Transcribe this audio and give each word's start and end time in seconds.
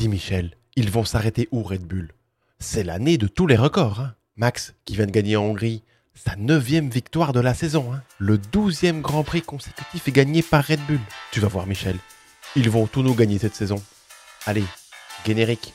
Dis 0.00 0.08
Michel, 0.08 0.56
ils 0.76 0.90
vont 0.90 1.04
s'arrêter 1.04 1.46
où 1.52 1.62
Red 1.62 1.82
Bull? 1.82 2.12
C'est 2.58 2.84
l'année 2.84 3.18
de 3.18 3.26
tous 3.26 3.46
les 3.46 3.58
records. 3.58 4.00
hein. 4.00 4.14
Max, 4.34 4.72
qui 4.86 4.96
vient 4.96 5.04
de 5.04 5.10
gagner 5.10 5.36
en 5.36 5.42
Hongrie, 5.42 5.82
sa 6.14 6.36
neuvième 6.36 6.88
victoire 6.88 7.34
de 7.34 7.40
la 7.40 7.52
saison. 7.52 7.92
hein. 7.92 8.02
Le 8.16 8.38
douzième 8.38 9.02
Grand 9.02 9.24
Prix 9.24 9.42
consécutif 9.42 10.08
est 10.08 10.12
gagné 10.12 10.40
par 10.42 10.64
Red 10.64 10.80
Bull. 10.86 11.00
Tu 11.32 11.40
vas 11.40 11.48
voir 11.48 11.66
Michel, 11.66 11.96
ils 12.56 12.70
vont 12.70 12.86
tout 12.86 13.02
nous 13.02 13.14
gagner 13.14 13.36
cette 13.38 13.54
saison. 13.54 13.76
Allez, 14.46 14.64
générique. 15.26 15.74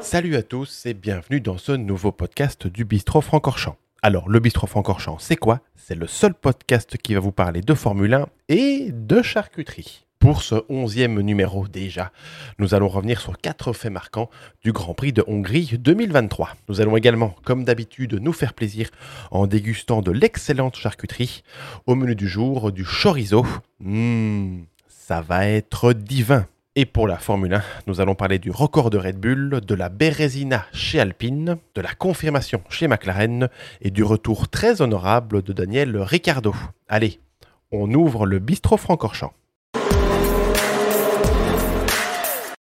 Salut 0.00 0.36
à 0.36 0.42
tous 0.42 0.86
et 0.86 0.94
bienvenue 0.94 1.40
dans 1.40 1.58
ce 1.58 1.72
nouveau 1.72 2.12
podcast 2.12 2.66
du 2.66 2.84
Bistrot 2.84 3.20
Francorchamps. 3.20 3.76
Alors, 4.06 4.28
le 4.28 4.38
Bistrot 4.38 4.66
Francorchamps, 4.66 5.16
c'est 5.18 5.36
quoi? 5.36 5.60
C'est 5.76 5.94
le 5.94 6.06
seul 6.06 6.34
podcast 6.34 6.98
qui 6.98 7.14
va 7.14 7.20
vous 7.20 7.32
parler 7.32 7.62
de 7.62 7.72
Formule 7.72 8.12
1 8.12 8.26
et 8.50 8.90
de 8.92 9.22
charcuterie. 9.22 10.04
Pour 10.18 10.42
ce 10.42 10.56
onzième 10.68 11.22
numéro 11.22 11.66
déjà, 11.68 12.12
nous 12.58 12.74
allons 12.74 12.88
revenir 12.88 13.18
sur 13.18 13.38
quatre 13.38 13.72
faits 13.72 13.90
marquants 13.90 14.28
du 14.62 14.72
Grand 14.72 14.92
Prix 14.92 15.14
de 15.14 15.24
Hongrie 15.26 15.78
2023. 15.78 16.50
Nous 16.68 16.82
allons 16.82 16.98
également, 16.98 17.34
comme 17.46 17.64
d'habitude, 17.64 18.12
nous 18.20 18.34
faire 18.34 18.52
plaisir 18.52 18.90
en 19.30 19.46
dégustant 19.46 20.02
de 20.02 20.10
l'excellente 20.10 20.76
charcuterie. 20.76 21.42
Au 21.86 21.94
menu 21.94 22.14
du 22.14 22.28
jour, 22.28 22.72
du 22.72 22.84
chorizo. 22.84 23.46
Mmh, 23.80 24.64
ça 24.86 25.22
va 25.22 25.46
être 25.46 25.94
divin. 25.94 26.46
Et 26.76 26.86
pour 26.86 27.06
la 27.06 27.18
Formule 27.18 27.54
1, 27.54 27.62
nous 27.86 28.00
allons 28.00 28.16
parler 28.16 28.40
du 28.40 28.50
record 28.50 28.90
de 28.90 28.98
Red 28.98 29.20
Bull, 29.20 29.60
de 29.60 29.74
la 29.76 29.88
Bérésina 29.88 30.66
chez 30.72 30.98
Alpine, 30.98 31.58
de 31.76 31.80
la 31.80 31.94
confirmation 31.94 32.62
chez 32.68 32.88
McLaren 32.88 33.48
et 33.80 33.92
du 33.92 34.02
retour 34.02 34.48
très 34.48 34.82
honorable 34.82 35.42
de 35.42 35.52
Daniel 35.52 35.96
Ricciardo. 35.96 36.52
Allez, 36.88 37.20
on 37.70 37.94
ouvre 37.94 38.26
le 38.26 38.40
bistrot 38.40 38.76
Francorchamps. 38.76 39.32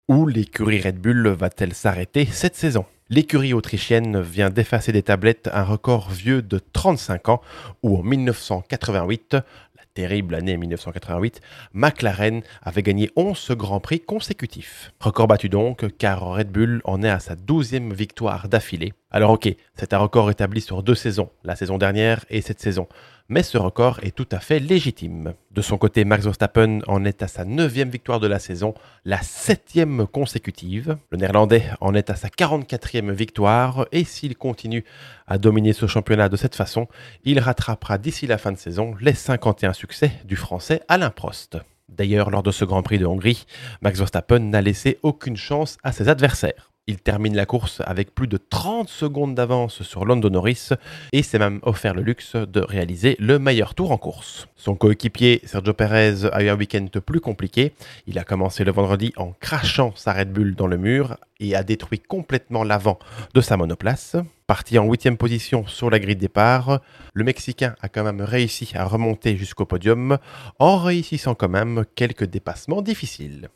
Où 0.09 0.29
l'écurie 0.29 0.81
Red 0.81 1.01
Bull 1.01 1.27
va-t-elle 1.27 1.75
s'arrêter 1.75 2.25
cette 2.25 2.55
saison? 2.55 2.87
L'écurie 3.11 3.53
autrichienne 3.53 4.21
vient 4.21 4.51
d'effacer 4.51 4.93
des 4.93 5.03
tablettes 5.03 5.51
un 5.53 5.65
record 5.65 6.11
vieux 6.11 6.41
de 6.41 6.61
35 6.73 7.31
ans 7.31 7.41
où 7.83 7.99
en 7.99 8.05
1988, 8.05 9.39
la 9.79 9.85
terrible 9.95 10.35
année 10.35 10.57
1988, 10.57 11.41
McLaren 11.73 12.43
avait 12.63 12.83
gagné 12.83 13.11
11 13.15 13.53
grands 13.53 13.79
prix 13.79 14.01
consécutifs. 14.01 14.93
Record 14.99 15.29
battu 15.29 15.49
donc 15.49 15.87
car 15.99 16.21
Red 16.21 16.51
Bull 16.51 16.81
en 16.85 17.03
est 17.03 17.09
à 17.09 17.21
sa 17.21 17.37
12e 17.37 17.93
victoire 17.93 18.49
d'affilée. 18.49 18.93
Alors 19.11 19.31
ok, 19.31 19.49
c'est 19.75 19.93
un 19.93 19.99
record 19.99 20.31
établi 20.31 20.61
sur 20.61 20.83
deux 20.83 20.97
saisons, 20.97 21.31
la 21.45 21.55
saison 21.55 21.79
dernière 21.79 22.25
et 22.29 22.41
cette 22.41 22.61
saison 22.61 22.89
mais 23.31 23.43
ce 23.43 23.59
record 23.59 24.01
est 24.03 24.15
tout 24.15 24.29
à 24.33 24.41
fait 24.41 24.59
légitime. 24.59 25.35
De 25.51 25.61
son 25.61 25.77
côté, 25.77 26.05
Max 26.07 26.25
Verstappen 26.25 26.81
en 26.87 27.05
est 27.05 27.23
à 27.23 27.29
sa 27.29 27.45
neuvième 27.45 27.91
victoire 27.91 28.21
de 28.21 28.27
la 28.27 28.39
saison, 28.39 28.73
la 29.05 29.21
septième 29.21 30.07
consécutive. 30.07 30.97
Le 31.11 31.19
néerlandais 31.19 31.65
en 31.83 31.95
est 31.95 32.09
à 32.09 32.17
sa 32.17 32.29
44e 32.29 33.11
victoire, 33.11 33.87
et 33.93 34.05
s'il 34.05 34.37
continue 34.37 34.85
à 35.27 35.37
dominer 35.37 35.75
ce 35.75 35.87
championnat 35.87 36.31
de 36.31 36.37
cette 36.37 36.55
façon, 36.55 36.89
il 37.25 37.39
rattrapera 37.39 37.99
d'ici 37.99 38.27
la 38.27 38.39
fin 38.39 38.53
de 38.53 38.57
saison 38.57 38.95
les 38.99 39.13
51 39.13 39.68
succès 39.73 40.13
du 40.25 40.37
français 40.37 40.83
Alain 40.89 41.11
Prost. 41.11 41.59
D'ailleurs, 41.89 42.31
lors 42.31 42.43
de 42.43 42.51
ce 42.51 42.65
Grand 42.65 42.83
Prix 42.83 42.99
de 42.99 43.07
Hongrie, 43.07 43.47
Max 43.81 43.99
Verstappen 43.99 44.39
n'a 44.41 44.61
laissé 44.61 44.99
aucune 45.03 45.37
chance 45.37 45.79
à 45.83 45.93
ses 45.93 46.09
adversaires. 46.09 46.71
Il 46.91 46.97
termine 47.01 47.37
la 47.37 47.45
course 47.45 47.83
avec 47.85 48.15
plus 48.15 48.29
de 48.29 48.39
30 48.39 48.89
secondes 48.89 49.35
d'avance 49.35 49.83
sur 49.83 50.07
Lando 50.07 50.31
Norris 50.31 50.71
et 51.13 51.23
s'est 51.23 51.39
même 51.39 51.61
offert 51.61 51.93
le 51.93 52.01
luxe 52.01 52.35
de 52.35 52.61
réaliser 52.61 53.15
le 53.19 53.39
meilleur 53.39 53.75
tour 53.75 53.91
en 53.91 53.99
course. 53.99 54.49
Son 54.57 54.75
coéquipier 54.75 55.43
Sergio 55.45 55.75
Perez 55.75 56.25
a 56.33 56.43
eu 56.43 56.49
un 56.49 56.57
week-end 56.57 56.87
plus 57.05 57.21
compliqué. 57.21 57.75
Il 58.07 58.19
a 58.19 58.25
commencé 58.25 58.65
le 58.65 58.73
vendredi 58.73 59.13
en 59.19 59.35
crachant 59.39 59.93
sa 59.97 60.15
Red 60.15 60.33
Bull 60.33 60.55
dans 60.55 60.67
le 60.67 60.79
mur 60.79 61.19
et 61.41 61.55
a 61.55 61.63
détruit 61.63 62.01
complètement 62.01 62.65
l'avant 62.65 62.99
de 63.35 63.43
sa 63.43 63.59
monoplace. 63.59 64.17
Parti 64.47 64.79
en 64.79 64.87
huitième 64.87 65.19
position 65.19 65.67
sur 65.67 65.91
la 65.91 65.99
grille 65.99 66.17
de 66.17 66.21
départ, 66.21 66.81
le 67.13 67.23
Mexicain 67.23 67.75
a 67.83 67.91
quand 67.91 68.03
même 68.03 68.23
réussi 68.23 68.73
à 68.75 68.87
remonter 68.87 69.37
jusqu'au 69.37 69.67
podium 69.67 70.17
en 70.59 70.79
réussissant 70.79 71.35
quand 71.35 71.51
même 71.51 71.85
quelques 71.97 72.25
dépassements 72.25 72.81
difficiles. 72.81 73.51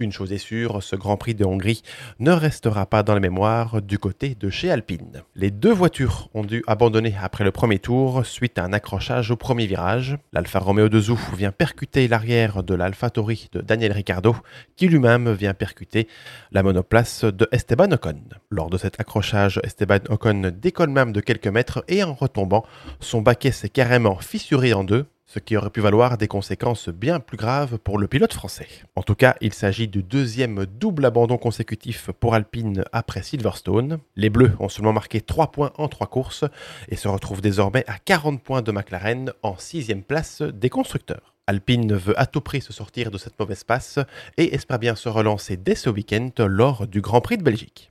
Une 0.00 0.12
chose 0.12 0.32
est 0.32 0.38
sûre, 0.38 0.80
ce 0.80 0.94
Grand 0.94 1.16
Prix 1.16 1.34
de 1.34 1.44
Hongrie 1.44 1.82
ne 2.20 2.30
restera 2.30 2.86
pas 2.86 3.02
dans 3.02 3.14
la 3.14 3.20
mémoire 3.20 3.82
du 3.82 3.98
côté 3.98 4.36
de 4.36 4.48
chez 4.48 4.70
Alpine. 4.70 5.24
Les 5.34 5.50
deux 5.50 5.72
voitures 5.72 6.28
ont 6.34 6.44
dû 6.44 6.62
abandonner 6.68 7.16
après 7.20 7.42
le 7.42 7.50
premier 7.50 7.80
tour 7.80 8.24
suite 8.24 8.60
à 8.60 8.64
un 8.64 8.72
accrochage 8.72 9.32
au 9.32 9.36
premier 9.36 9.66
virage. 9.66 10.16
L'Alfa 10.32 10.60
Romeo 10.60 10.88
de 10.88 11.00
Zou 11.00 11.18
vient 11.36 11.50
percuter 11.50 12.06
l'arrière 12.06 12.62
de 12.62 12.74
l'Alfa 12.74 13.10
Tauri 13.10 13.48
de 13.50 13.60
Daniel 13.60 13.90
Ricciardo, 13.90 14.36
qui 14.76 14.86
lui-même 14.86 15.32
vient 15.32 15.52
percuter 15.52 16.06
la 16.52 16.62
monoplace 16.62 17.24
de 17.24 17.48
Esteban 17.50 17.90
Ocon. 17.90 18.22
Lors 18.50 18.70
de 18.70 18.78
cet 18.78 19.00
accrochage, 19.00 19.60
Esteban 19.64 19.98
Ocon 20.10 20.52
décolle 20.56 20.90
même 20.90 21.10
de 21.10 21.20
quelques 21.20 21.48
mètres 21.48 21.82
et 21.88 22.04
en 22.04 22.14
retombant, 22.14 22.64
son 23.00 23.20
baquet 23.20 23.50
s'est 23.50 23.68
carrément 23.68 24.14
fissuré 24.18 24.74
en 24.74 24.84
deux, 24.84 25.06
ce 25.28 25.38
qui 25.38 25.56
aurait 25.56 25.70
pu 25.70 25.80
valoir 25.80 26.18
des 26.18 26.26
conséquences 26.26 26.88
bien 26.88 27.20
plus 27.20 27.36
graves 27.36 27.78
pour 27.78 27.98
le 27.98 28.08
pilote 28.08 28.32
français. 28.32 28.66
En 28.96 29.02
tout 29.02 29.14
cas, 29.14 29.36
il 29.40 29.52
s'agit 29.52 29.86
du 29.86 30.02
deuxième 30.02 30.64
double 30.66 31.04
abandon 31.04 31.36
consécutif 31.36 32.10
pour 32.18 32.34
Alpine 32.34 32.82
après 32.92 33.22
Silverstone. 33.22 33.98
Les 34.16 34.30
Bleus 34.30 34.52
ont 34.58 34.70
seulement 34.70 34.94
marqué 34.94 35.20
3 35.20 35.52
points 35.52 35.72
en 35.76 35.86
3 35.86 36.06
courses 36.06 36.44
et 36.88 36.96
se 36.96 37.06
retrouvent 37.06 37.42
désormais 37.42 37.84
à 37.86 37.98
40 37.98 38.42
points 38.42 38.62
de 38.62 38.72
McLaren 38.72 39.30
en 39.42 39.56
6 39.56 39.94
place 40.06 40.40
des 40.42 40.70
constructeurs. 40.70 41.34
Alpine 41.46 41.94
veut 41.94 42.18
à 42.18 42.26
tout 42.26 42.40
prix 42.40 42.60
se 42.60 42.72
sortir 42.72 43.10
de 43.10 43.18
cette 43.18 43.38
mauvaise 43.38 43.64
passe 43.64 43.98
et 44.36 44.54
espère 44.54 44.78
bien 44.78 44.94
se 44.94 45.08
relancer 45.08 45.56
dès 45.56 45.74
ce 45.74 45.90
week-end 45.90 46.30
lors 46.38 46.86
du 46.86 47.00
Grand 47.00 47.20
Prix 47.20 47.38
de 47.38 47.42
Belgique. 47.42 47.90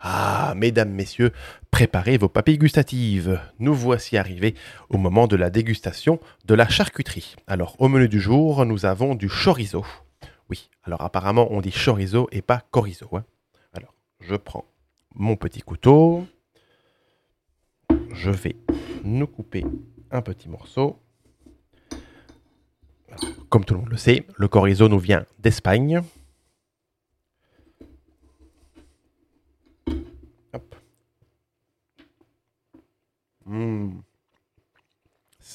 Ah, 0.00 0.54
mesdames, 0.56 0.90
messieurs, 0.92 1.32
préparez 1.70 2.18
vos 2.18 2.28
papilles 2.28 2.58
gustatives. 2.58 3.40
Nous 3.58 3.74
voici 3.74 4.16
arrivés 4.16 4.54
au 4.90 4.96
moment 4.96 5.26
de 5.26 5.34
la 5.36 5.50
dégustation 5.50 6.20
de 6.44 6.54
la 6.54 6.68
charcuterie. 6.68 7.34
Alors, 7.48 7.74
au 7.80 7.88
menu 7.88 8.08
du 8.08 8.20
jour, 8.20 8.64
nous 8.64 8.86
avons 8.86 9.14
du 9.16 9.28
chorizo. 9.28 9.84
Oui, 10.50 10.70
alors 10.84 11.02
apparemment, 11.02 11.48
on 11.50 11.60
dit 11.60 11.72
chorizo 11.72 12.28
et 12.30 12.42
pas 12.42 12.62
chorizo. 12.70 13.08
hein. 13.16 13.24
Alors, 13.72 13.92
je 14.20 14.36
prends 14.36 14.64
mon 15.16 15.34
petit 15.36 15.62
couteau. 15.62 16.26
Je 18.12 18.30
vais 18.30 18.56
nous 19.04 19.26
couper 19.26 19.64
un 20.12 20.22
petit 20.22 20.48
morceau. 20.48 20.98
Comme 23.48 23.64
tout 23.64 23.74
le 23.74 23.80
monde 23.80 23.88
le 23.90 23.96
sait, 23.96 24.26
le 24.36 24.46
chorizo 24.48 24.88
nous 24.88 24.98
vient 24.98 25.24
d'Espagne. 25.40 26.02
Hop. 30.52 30.74
Mmh. 33.46 34.00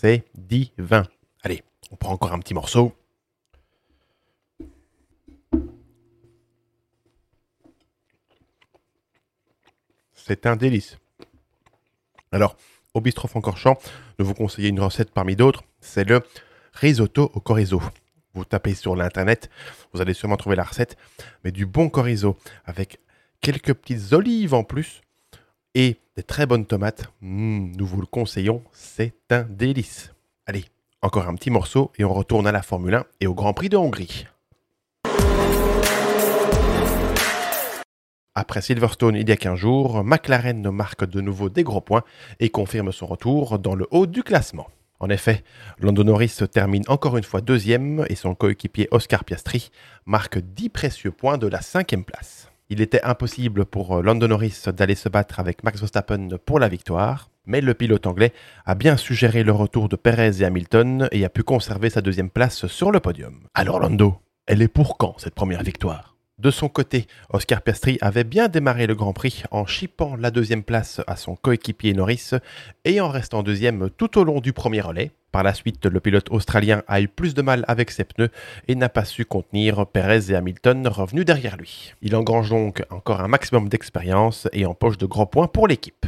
C'est 0.03 0.25
divin. 0.35 1.05
Allez, 1.43 1.63
on 1.89 1.95
prend 1.95 2.11
encore 2.11 2.33
un 2.33 2.39
petit 2.39 2.53
morceau. 2.53 2.91
C'est 10.13 10.45
un 10.45 10.57
délice. 10.57 10.97
Alors, 12.33 12.57
au 12.93 12.99
bistrot 12.99 13.29
Francorchamps, 13.29 13.77
nous 14.19 14.25
vous 14.25 14.33
conseillons 14.33 14.67
une 14.67 14.81
recette 14.81 15.11
parmi 15.11 15.37
d'autres. 15.37 15.63
C'est 15.79 16.03
le 16.03 16.21
risotto 16.73 17.31
au 17.33 17.39
chorizo. 17.39 17.81
Vous 18.33 18.43
tapez 18.43 18.73
sur 18.73 18.97
l'internet, 18.97 19.49
vous 19.93 20.01
allez 20.01 20.13
sûrement 20.13 20.35
trouver 20.35 20.57
la 20.57 20.63
recette, 20.63 20.97
mais 21.45 21.53
du 21.53 21.65
bon 21.65 21.87
chorizo 21.87 22.35
avec 22.65 22.99
quelques 23.39 23.73
petites 23.73 24.11
olives 24.11 24.53
en 24.53 24.65
plus 24.65 25.02
et 25.75 25.97
des 26.15 26.23
très 26.23 26.45
bonnes 26.45 26.65
tomates. 26.65 27.11
Mmh, 27.21 27.71
nous 27.77 27.85
vous 27.85 28.01
le 28.01 28.07
conseillons, 28.07 28.63
c'est 28.71 29.13
un 29.31 29.43
délice. 29.43 30.13
Allez, 30.45 30.65
encore 31.01 31.27
un 31.27 31.35
petit 31.35 31.49
morceau 31.49 31.91
et 31.97 32.03
on 32.03 32.13
retourne 32.13 32.47
à 32.47 32.51
la 32.51 32.61
Formule 32.61 32.95
1 32.95 33.05
et 33.21 33.27
au 33.27 33.33
Grand 33.33 33.53
Prix 33.53 33.69
de 33.69 33.77
Hongrie. 33.77 34.25
Après 38.35 38.61
Silverstone 38.61 39.15
il 39.15 39.29
y 39.29 39.31
a 39.31 39.37
15 39.37 39.57
jours, 39.57 40.03
McLaren 40.03 40.69
marque 40.71 41.05
de 41.05 41.21
nouveau 41.21 41.49
des 41.49 41.63
gros 41.63 41.81
points 41.81 42.03
et 42.39 42.49
confirme 42.49 42.91
son 42.91 43.05
retour 43.05 43.59
dans 43.59 43.75
le 43.75 43.87
haut 43.91 44.07
du 44.07 44.23
classement. 44.23 44.67
En 44.99 45.09
effet, 45.09 45.43
Lando 45.79 46.03
Norris 46.03 46.39
termine 46.51 46.83
encore 46.87 47.17
une 47.17 47.23
fois 47.23 47.41
deuxième 47.41 48.05
et 48.09 48.15
son 48.15 48.35
coéquipier 48.35 48.87
Oscar 48.91 49.25
Piastri 49.25 49.69
marque 50.05 50.39
10 50.39 50.69
précieux 50.69 51.11
points 51.11 51.37
de 51.37 51.47
la 51.47 51.61
cinquième 51.61 52.05
place. 52.05 52.52
Il 52.73 52.81
était 52.81 53.03
impossible 53.03 53.65
pour 53.65 54.01
Lando 54.01 54.27
Norris 54.27 54.63
d'aller 54.75 54.95
se 54.95 55.07
battre 55.07 55.39
avec 55.39 55.63
Max 55.63 55.79
Verstappen 55.79 56.29
pour 56.43 56.57
la 56.57 56.67
victoire, 56.67 57.29
mais 57.45 57.61
le 57.61 57.75
pilote 57.75 58.07
anglais 58.07 58.33
a 58.65 58.73
bien 58.73 58.97
suggéré 58.97 59.43
le 59.43 59.51
retour 59.51 59.89
de 59.89 59.95
Perez 59.95 60.41
et 60.41 60.43
Hamilton 60.43 61.07
et 61.11 61.23
a 61.23 61.29
pu 61.29 61.43
conserver 61.43 61.91
sa 61.91 62.01
deuxième 62.01 62.31
place 62.31 62.65
sur 62.65 62.91
le 62.91 62.99
podium. 62.99 63.41
Alors 63.53 63.79
Lando, 63.79 64.15
elle 64.47 64.63
est 64.63 64.67
pour 64.67 64.97
quand 64.97 65.13
cette 65.19 65.35
première 65.35 65.61
victoire? 65.61 66.17
De 66.39 66.49
son 66.49 66.67
côté, 66.67 67.05
Oscar 67.29 67.61
Piastri 67.61 67.99
avait 68.01 68.23
bien 68.23 68.47
démarré 68.47 68.87
le 68.87 68.95
Grand 68.95 69.13
Prix 69.13 69.43
en 69.51 69.67
chippant 69.67 70.15
la 70.15 70.31
deuxième 70.31 70.63
place 70.63 70.99
à 71.05 71.15
son 71.15 71.35
coéquipier 71.35 71.93
Norris 71.93 72.31
et 72.85 72.99
en 73.01 73.09
restant 73.09 73.43
deuxième 73.43 73.91
tout 73.91 74.17
au 74.17 74.23
long 74.23 74.39
du 74.39 74.51
premier 74.51 74.81
relais. 74.81 75.11
Par 75.33 75.41
la 75.41 75.55
suite, 75.55 75.87
le 75.87 75.99
pilote 75.99 76.29
australien 76.29 76.83
a 76.87 77.01
eu 77.01 77.07
plus 77.07 77.33
de 77.33 77.41
mal 77.41 77.65
avec 77.67 77.89
ses 77.89 78.03
pneus 78.03 78.29
et 78.67 78.75
n'a 78.75 78.87
pas 78.87 79.03
su 79.03 79.25
contenir 79.25 79.87
Perez 79.87 80.29
et 80.31 80.35
Hamilton 80.35 80.87
revenus 80.87 81.25
derrière 81.25 81.57
lui. 81.57 81.91
Il 82.03 82.15
engrange 82.15 82.51
donc 82.51 82.83
encore 82.91 83.19
un 83.19 83.27
maximum 83.27 83.67
d'expérience 83.67 84.47
et 84.53 84.67
empoche 84.67 84.99
de 84.99 85.07
gros 85.07 85.25
points 85.25 85.47
pour 85.47 85.67
l'équipe. 85.67 86.05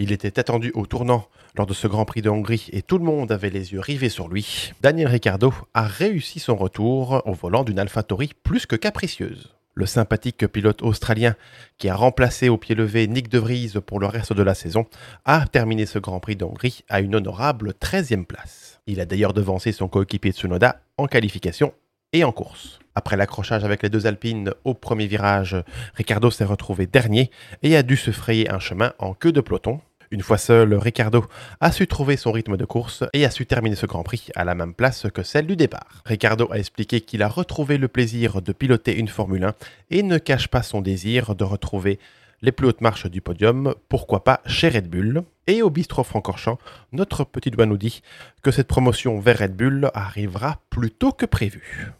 Il 0.00 0.10
était 0.10 0.40
attendu 0.40 0.72
au 0.74 0.84
tournant 0.84 1.28
lors 1.54 1.68
de 1.68 1.74
ce 1.74 1.86
Grand 1.86 2.06
Prix 2.06 2.22
de 2.22 2.28
Hongrie 2.28 2.68
et 2.72 2.82
tout 2.82 2.98
le 2.98 3.04
monde 3.04 3.30
avait 3.30 3.50
les 3.50 3.72
yeux 3.72 3.78
rivés 3.78 4.08
sur 4.08 4.26
lui. 4.26 4.72
Daniel 4.80 5.06
Ricciardo 5.06 5.54
a 5.74 5.82
réussi 5.82 6.40
son 6.40 6.56
retour 6.56 7.22
au 7.24 7.34
volant 7.34 7.62
d'une 7.62 7.78
AlphaTauri 7.78 8.32
plus 8.42 8.66
que 8.66 8.74
capricieuse. 8.74 9.54
Le 9.74 9.86
sympathique 9.86 10.46
pilote 10.48 10.82
australien 10.82 11.34
qui 11.78 11.88
a 11.88 11.94
remplacé 11.94 12.50
au 12.50 12.58
pied 12.58 12.74
levé 12.74 13.06
Nick 13.06 13.28
De 13.28 13.38
Vries 13.38 13.72
pour 13.86 14.00
le 14.00 14.06
reste 14.06 14.34
de 14.34 14.42
la 14.42 14.54
saison 14.54 14.84
a 15.24 15.46
terminé 15.46 15.86
ce 15.86 15.98
Grand 15.98 16.20
Prix 16.20 16.36
de 16.36 16.44
Hongrie 16.44 16.84
à 16.90 17.00
une 17.00 17.14
honorable 17.14 17.72
13e 17.80 18.26
place. 18.26 18.80
Il 18.86 19.00
a 19.00 19.06
d'ailleurs 19.06 19.32
devancé 19.32 19.72
son 19.72 19.88
coéquipier 19.88 20.32
Tsunoda 20.32 20.82
en 20.98 21.06
qualification 21.06 21.72
et 22.12 22.22
en 22.22 22.32
course. 22.32 22.80
Après 22.94 23.16
l'accrochage 23.16 23.64
avec 23.64 23.82
les 23.82 23.88
deux 23.88 24.06
Alpines 24.06 24.52
au 24.64 24.74
premier 24.74 25.06
virage, 25.06 25.56
Ricciardo 25.94 26.30
s'est 26.30 26.44
retrouvé 26.44 26.86
dernier 26.86 27.30
et 27.62 27.74
a 27.74 27.82
dû 27.82 27.96
se 27.96 28.10
frayer 28.10 28.50
un 28.50 28.58
chemin 28.58 28.92
en 28.98 29.14
queue 29.14 29.32
de 29.32 29.40
peloton. 29.40 29.80
Une 30.12 30.20
fois 30.20 30.36
seul, 30.36 30.74
Ricardo 30.74 31.24
a 31.60 31.72
su 31.72 31.86
trouver 31.86 32.18
son 32.18 32.32
rythme 32.32 32.58
de 32.58 32.66
course 32.66 33.02
et 33.14 33.24
a 33.24 33.30
su 33.30 33.46
terminer 33.46 33.76
ce 33.76 33.86
Grand 33.86 34.02
Prix 34.02 34.28
à 34.36 34.44
la 34.44 34.54
même 34.54 34.74
place 34.74 35.06
que 35.12 35.22
celle 35.22 35.46
du 35.46 35.56
départ. 35.56 36.02
Ricardo 36.04 36.52
a 36.52 36.58
expliqué 36.58 37.00
qu'il 37.00 37.22
a 37.22 37.28
retrouvé 37.28 37.78
le 37.78 37.88
plaisir 37.88 38.42
de 38.42 38.52
piloter 38.52 38.94
une 38.94 39.08
Formule 39.08 39.44
1 39.44 39.54
et 39.88 40.02
ne 40.02 40.18
cache 40.18 40.48
pas 40.48 40.62
son 40.62 40.82
désir 40.82 41.34
de 41.34 41.44
retrouver 41.44 41.98
les 42.42 42.52
plus 42.52 42.66
hautes 42.66 42.82
marches 42.82 43.06
du 43.06 43.22
podium, 43.22 43.74
pourquoi 43.88 44.22
pas 44.22 44.42
chez 44.44 44.68
Red 44.68 44.90
Bull. 44.90 45.22
Et 45.46 45.62
au 45.62 45.70
bistrot 45.70 46.04
Francorchamps, 46.04 46.58
notre 46.92 47.24
petit 47.24 47.50
doigt 47.50 47.64
nous 47.64 47.78
dit 47.78 48.02
que 48.42 48.50
cette 48.50 48.68
promotion 48.68 49.18
vers 49.18 49.38
Red 49.38 49.56
Bull 49.56 49.90
arrivera 49.94 50.60
plus 50.68 50.90
tôt 50.90 51.12
que 51.12 51.24
prévu. 51.24 51.90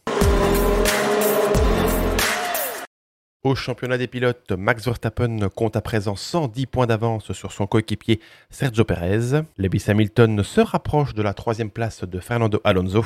Au 3.45 3.57
championnat 3.57 3.99
des 3.99 4.07
pilotes, 4.07 4.53
Max 4.53 4.85
Verstappen 4.85 5.49
compte 5.49 5.75
à 5.75 5.81
présent 5.81 6.15
110 6.15 6.67
points 6.67 6.87
d'avance 6.87 7.33
sur 7.33 7.51
son 7.51 7.67
coéquipier 7.67 8.21
Sergio 8.51 8.85
Perez. 8.85 9.43
Lewis 9.59 9.83
Hamilton 9.89 10.45
se 10.45 10.61
rapproche 10.61 11.13
de 11.13 11.23
la 11.23 11.35
troisième 11.35 11.73
place 11.73 12.05
de 12.05 12.21
Fernando 12.21 12.61
Alonso. 12.63 13.05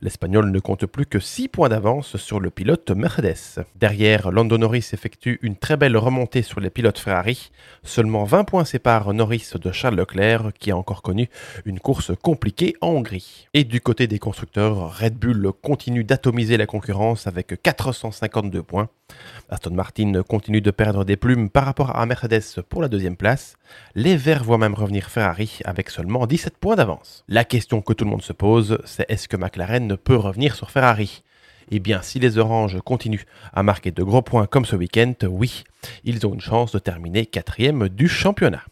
L'Espagnol 0.00 0.52
ne 0.52 0.60
compte 0.60 0.86
plus 0.86 1.04
que 1.04 1.18
6 1.18 1.48
points 1.48 1.68
d'avance 1.68 2.16
sur 2.16 2.38
le 2.38 2.50
pilote 2.50 2.92
Mercedes. 2.92 3.64
Derrière, 3.74 4.30
Lando 4.30 4.56
Norris 4.56 4.88
effectue 4.92 5.40
une 5.42 5.56
très 5.56 5.76
belle 5.76 5.96
remontée 5.96 6.42
sur 6.42 6.60
les 6.60 6.70
pilotes 6.70 7.00
Ferrari. 7.00 7.50
Seulement 7.82 8.22
20 8.22 8.44
points 8.44 8.64
séparent 8.64 9.12
Norris 9.12 9.50
de 9.60 9.72
Charles 9.72 9.96
Leclerc, 9.96 10.52
qui 10.60 10.70
a 10.70 10.76
encore 10.76 11.02
connu 11.02 11.28
une 11.64 11.80
course 11.80 12.12
compliquée 12.22 12.76
en 12.82 12.90
Hongrie. 12.90 13.48
Et 13.52 13.64
du 13.64 13.80
côté 13.80 14.06
des 14.06 14.20
constructeurs, 14.20 14.96
Red 14.96 15.16
Bull 15.16 15.50
continue 15.60 16.04
d'atomiser 16.04 16.56
la 16.56 16.66
concurrence 16.66 17.26
avec 17.26 17.60
452 17.60 18.62
points. 18.62 18.88
Aston 19.48 19.72
Martin 19.72 20.12
continue 20.26 20.60
de 20.60 20.70
perdre 20.70 21.04
des 21.04 21.16
plumes 21.16 21.50
par 21.50 21.64
rapport 21.64 21.96
à 21.96 22.06
Mercedes 22.06 22.62
pour 22.68 22.80
la 22.80 22.88
deuxième 22.88 23.16
place. 23.16 23.56
Les 23.94 24.16
Verts 24.16 24.44
voient 24.44 24.58
même 24.58 24.74
revenir 24.74 25.10
Ferrari 25.10 25.58
avec 25.64 25.90
seulement 25.90 26.26
17 26.26 26.56
points 26.58 26.76
d'avance. 26.76 27.24
La 27.28 27.44
question 27.44 27.82
que 27.82 27.92
tout 27.92 28.04
le 28.04 28.10
monde 28.10 28.22
se 28.22 28.32
pose, 28.32 28.78
c'est 28.84 29.04
est-ce 29.10 29.28
que 29.28 29.36
McLaren 29.36 29.96
peut 29.96 30.16
revenir 30.16 30.54
sur 30.54 30.70
Ferrari? 30.70 31.22
Eh 31.70 31.80
bien, 31.80 32.02
si 32.02 32.18
les 32.18 32.38
Oranges 32.38 32.80
continuent 32.84 33.24
à 33.52 33.62
marquer 33.62 33.90
de 33.90 34.02
gros 34.02 34.22
points 34.22 34.46
comme 34.46 34.64
ce 34.64 34.76
week-end, 34.76 35.14
oui, 35.28 35.64
ils 36.04 36.26
ont 36.26 36.34
une 36.34 36.40
chance 36.40 36.72
de 36.72 36.78
terminer 36.78 37.26
quatrième 37.26 37.88
du 37.88 38.08
championnat. 38.08 38.62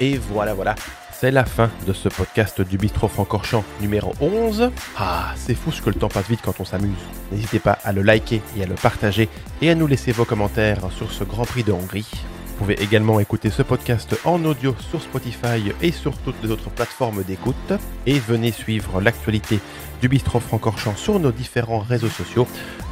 Et 0.00 0.18
voilà, 0.18 0.52
voilà, 0.52 0.74
c'est 1.22 1.30
la 1.30 1.44
fin 1.44 1.70
de 1.86 1.92
ce 1.92 2.08
podcast 2.08 2.60
du 2.62 2.78
Bistro 2.78 3.06
Francorchamps 3.06 3.62
numéro 3.80 4.12
11. 4.20 4.72
Ah, 4.98 5.32
c'est 5.36 5.54
fou 5.54 5.70
ce 5.70 5.80
que 5.80 5.88
le 5.88 5.94
temps 5.94 6.08
passe 6.08 6.28
vite 6.28 6.40
quand 6.44 6.58
on 6.58 6.64
s'amuse. 6.64 6.98
N'hésitez 7.30 7.60
pas 7.60 7.78
à 7.84 7.92
le 7.92 8.02
liker 8.02 8.42
et 8.56 8.64
à 8.64 8.66
le 8.66 8.74
partager 8.74 9.28
et 9.60 9.70
à 9.70 9.76
nous 9.76 9.86
laisser 9.86 10.10
vos 10.10 10.24
commentaires 10.24 10.90
sur 10.90 11.12
ce 11.12 11.22
Grand 11.22 11.44
Prix 11.44 11.62
de 11.62 11.70
Hongrie. 11.70 12.10
Vous 12.12 12.54
pouvez 12.58 12.74
également 12.82 13.20
écouter 13.20 13.50
ce 13.50 13.62
podcast 13.62 14.16
en 14.24 14.44
audio 14.44 14.74
sur 14.90 15.00
Spotify 15.00 15.72
et 15.80 15.92
sur 15.92 16.18
toutes 16.18 16.42
les 16.42 16.50
autres 16.50 16.70
plateformes 16.70 17.22
d'écoute. 17.22 17.72
Et 18.04 18.18
venez 18.18 18.50
suivre 18.50 19.00
l'actualité 19.00 19.60
du 20.00 20.08
Bistro 20.08 20.40
Francorchamps 20.40 20.96
sur 20.96 21.20
nos 21.20 21.30
différents 21.30 21.78
réseaux 21.78 22.08
sociaux. 22.08 22.48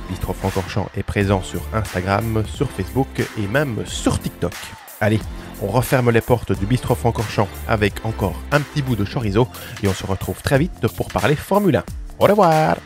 Bistro 0.09 0.35
Francorchamps 0.35 0.89
est 0.97 1.03
présent 1.03 1.43
sur 1.43 1.63
Instagram, 1.75 2.45
sur 2.47 2.71
Facebook 2.71 3.09
et 3.43 3.49
même 3.49 3.85
sur 3.87 4.21
TikTok. 4.21 4.55
Allez, 5.01 5.19
on 5.63 5.69
referme 5.69 6.11
les 6.11 6.21
portes 6.21 6.59
du 6.59 6.67
bistrot 6.67 6.95
Francorchamps 6.95 7.49
avec 7.69 8.05
encore 8.05 8.41
un 8.53 8.61
petit 8.61 8.83
bout 8.83 8.97
de 8.97 9.05
chorizo 9.05 9.49
et 9.83 9.89
on 9.89 9.95
se 9.95 10.07
retrouve 10.07 10.41
très 10.43 10.59
vite 10.59 10.87
pour 10.97 11.09
parler 11.09 11.37
Formule 11.37 11.77
1. 11.77 11.85
Au 12.19 12.27
revoir 12.27 12.77